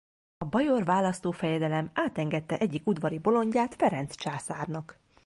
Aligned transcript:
A 0.37 0.45
bajor 0.45 0.85
választó-fejedelem 0.85 1.91
átengedte 1.93 2.57
egyik 2.57 2.87
udvari 2.87 3.19
bolondját 3.19 3.75
Ferenc 3.75 4.15
császárnak. 4.15 4.99